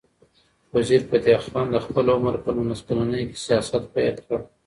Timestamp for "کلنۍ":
2.87-3.23